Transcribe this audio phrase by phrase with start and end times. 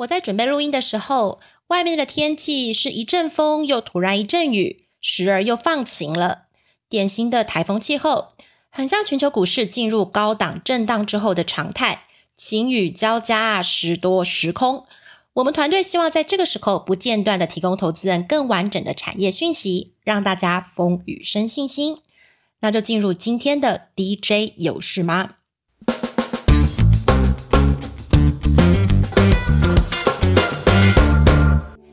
[0.00, 6.46] 我在准备录音的时候，外面的天气是一阵风，又突然一阵雨，时而又放晴了，
[6.88, 8.28] 典型的台风气候，
[8.70, 14.86] 很像全球股市进入高档震荡之后的常态，晴雨交加，时多时空。
[15.34, 21.98] 我们团队希望在这个时候不间断的提供投资人更完整的产业讯息，让大家风雨生信心。
[22.60, 25.34] 那就进入今天的 DJ 有事吗？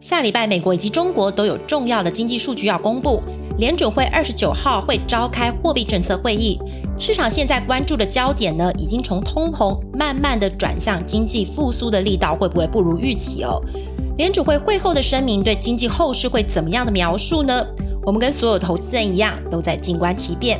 [0.00, 3.22] 下礼拜，美国以及中国都有重要的经济数据要公布。
[3.58, 6.58] 联准会二十九号会召开货币政策会议，
[6.98, 13.60] 市场现在关注的焦点呢，已经从通膨慢慢的转向经济复苏的力道会不会不如预期哦？
[14.16, 17.62] 联储会会后的声明对经济后市会怎么样的描述呢？
[18.02, 20.58] 我们跟所有投资人一样，都在静观其变。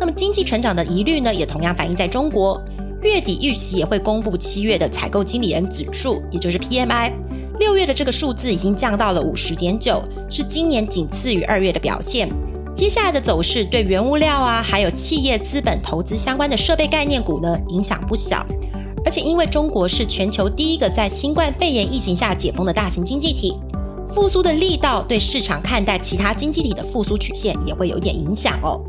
[0.00, 2.58] 那么经济成长的疑虑呢，也同样反映在中国。
[3.02, 7.12] 月底预期也会公布七月的采购经理人指数，也就是 PMI。
[7.60, 12.26] 六月的这个数字已经降到了五十点九，是今年仅次于二月的表现。
[12.74, 18.44] 接下来的走势对原物料啊，还有企业资本投资相关的设备概念股呢，影响不小。
[19.04, 23.54] 而且因为中国是全球第一个在新冠肺炎疫情下解封的大型经济体，
[24.08, 28.80] 复苏的力道对市场看待其他经济体的复苏曲线也会有一点影响哦。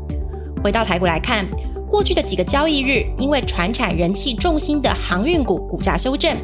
[0.64, 1.46] 回到台股来看。
[1.92, 6.34] 过去的几个交易日，因为船产人气重心的航运股股价修正，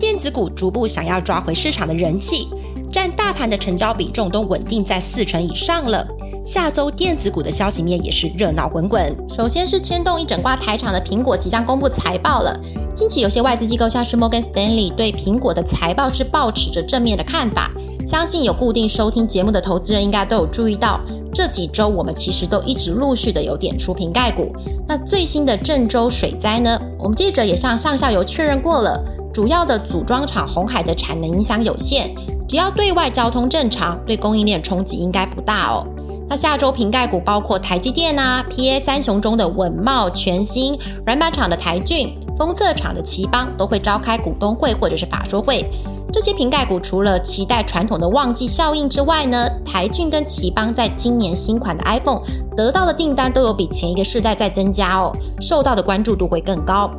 [0.00, 2.48] 电子股逐步想要抓回市场的人气，
[2.90, 6.04] 占大盘的成交比重都稳定在四成以上了。
[6.44, 9.16] 下周电子股的消息面也是热闹滚滚。
[9.32, 12.60] 首先是牵动一整挂台场的苹果即将公布财报了。
[12.92, 17.70] 近期有些外资机构像是 Morgan Stanley 对苹果的财报是抱持着正面的看法。
[18.06, 21.00] 相信有固定收听节目的投资人应该都有注意到，
[21.34, 24.54] 这几周我们其实都一直陆续的有点出瓶盖股。
[24.86, 26.80] 那最新的郑州水灾呢？
[27.00, 29.04] 我们记者也向上下游确认过了，
[29.34, 32.14] 主要的组装厂红海的产能影响有限，
[32.48, 35.84] 只要对外交通正常，对供应链冲击应该不大哦。
[36.28, 45.68] 那下周瓶盖股包括台积电啊，PA 三雄中的稳茂、全新软板厂的台骏、封测厂的奇邦都会召开股东会或者是法说会。
[46.16, 52.22] 这些瓶盖股除了期待传统的旺季效应之外呢，台骏跟奇邦在今年新款的 iPhone
[52.56, 56.90] 得到的订单都有比前一个世代在增加哦，受到的关注度会更高。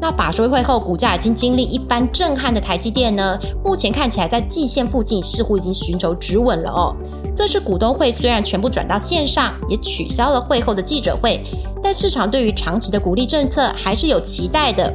[0.00, 6.96] 那法说会后，股价已经经历一番震撼的台积电呢，目前看起来在季线附近似乎已经寻求止稳了哦。
[7.36, 11.40] 这次股东会虽然全部转到线上，也取消了会后的记者会，
[11.80, 14.92] 但市场对于长期的鼓励政策还是有期待的。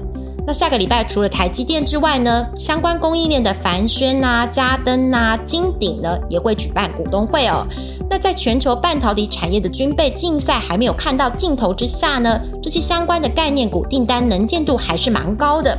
[0.50, 7.68] 那下个礼拜除了台积电之外呢，相关供应链的凡轩呐、嘉登呐、金鼎呢，也会举办股东会哦。
[8.10, 15.78] 那在全球半导体产业的军备竞赛还没有看到尽头之下呢，这些相关的概念股订单能见度还是蛮高的。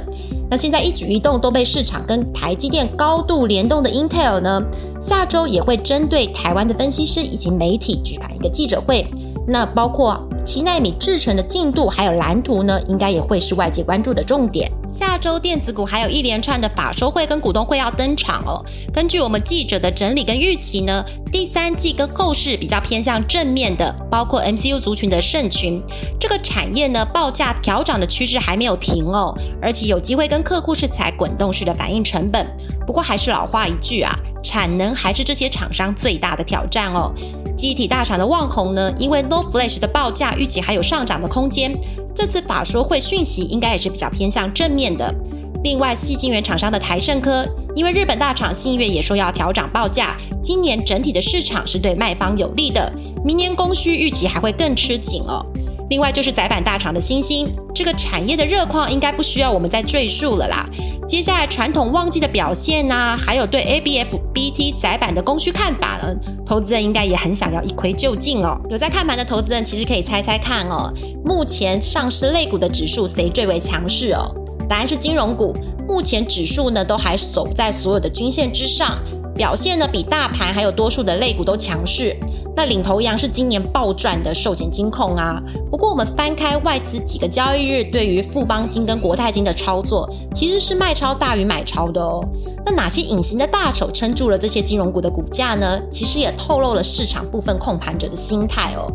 [0.49, 4.63] 那现在一举一动都被市场跟台积电高度联动的 Intel 呢，
[5.01, 9.05] 下周也会针对台湾的分析师以及媒体举办一个记者会。
[9.49, 14.71] 那包括七纳米制程的进度，还有蓝图呢，应该也会是外界关注的重点。
[14.89, 18.65] 下周电子股还有一连串的法收会跟股东会要登场哦。
[18.93, 25.81] 根据我们记者的整理跟预期呢，第三季跟后市比较偏向正面的，包括 MCU 族群的盛群，
[26.19, 32.47] 这个产业呢报价调涨的趋势还没有停哦，而且有机会跟客户是采滚动式的反应成本。
[32.87, 34.13] 不过还是老话一句啊，
[34.43, 37.15] 产能还是这些厂商最大的挑战哦。
[37.61, 41.79] 机体大厂的旺宏呢，因为 No Flash 的报价预期还有上涨的空间，
[42.15, 45.15] 这次法说会讯息应该也是比较偏向正面的。
[45.63, 52.91] 另外，细晶圆厂商的台盛科，因为日本大厂信越也说要调涨报价，今年整体的市场是对卖方有利的，
[53.23, 55.45] 明年供需预期还会更吃紧哦。
[55.91, 60.65] 另外就是载板大厂的新兴，这个产业的热况应该不需要我们再赘述了啦。
[61.09, 66.15] 接下来传统旺季的表现呐，还有对 ABF、BT 窄板的供需看法呢，
[66.47, 68.57] 投资人应该也很想要一窥究竟哦。
[68.71, 74.33] 有在看盘的投资人，其实可以猜猜看哦，目前上市类股的指数谁最为强势哦？
[74.69, 75.53] 答案是金融股。
[75.89, 78.97] 目前指数呢都还守在所有的均线之上，
[79.35, 82.17] 表现呢比大盘还有多数的类股都强势。
[82.57, 85.43] 那领头羊是今年暴赚的寿险金控啊。
[85.71, 92.23] 不过我们翻开外资几个交易日对于富邦金跟国泰金的操作，其实是卖超大于买超的哦。
[92.65, 95.81] 那哪些隐形的大手撑住了这些金融股的股价呢？
[95.91, 98.93] 其实也透露了市场部分控盘者的心态哦。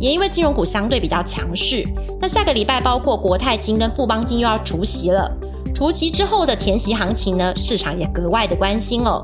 [0.00, 1.84] 也因为金融股相对比较强势，
[2.20, 5.28] 那下个礼拜包括国泰金跟富邦金又要除息了，
[5.74, 9.20] 除息之后的填息行情呢，市场也格外的关心哦。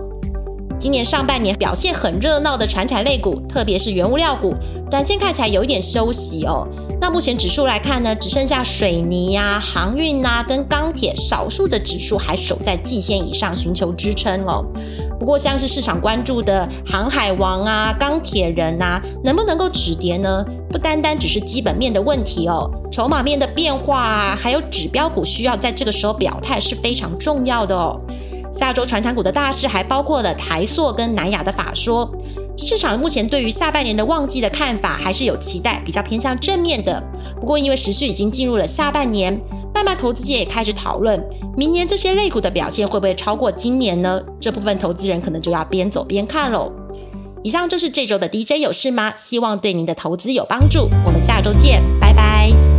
[0.84, 4.54] 今年上半年表现很热闹的船产类股，特别是原物料股，
[4.90, 6.68] 短线看起来有一点休息哦。
[7.00, 14.62] 那目前指数来看呢，只剩下水泥呀、航运呐跟钢铁少数的指数还守在季线以上，寻求支撑哦。
[15.18, 20.44] 不过像是市场关注的航海王啊、钢铁人呐，能不能够止跌呢？
[20.68, 27.98] 不单单只是基本面的问题哦，筹码面的变化啊，还有指标股需要在这个时候表态是非常重要的哦。
[28.54, 32.08] 下周传产股的大势还包括了台塑跟南亚的法说。
[32.56, 37.02] 市场目前对于下半年的旺季的看法还是有期待，比较偏向正面的。
[37.40, 39.36] 不过因为时序已经进入了下半年，
[39.74, 41.20] 慢慢投资界也开始讨论，
[41.56, 44.22] 明年这些类股的表现会不会超过今年呢？
[44.40, 46.70] 这部分投资人可能就要边走边看喽。
[47.42, 49.12] 以上就是这周的 DJ 有事吗？
[49.16, 50.88] 希望对您的投资有帮助。
[51.04, 52.73] 我们下周见，拜拜。